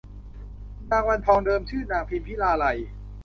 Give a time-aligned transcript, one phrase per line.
[0.89, 2.77] นางวันทอง เดิมชื่อนางพิมพิลาไลย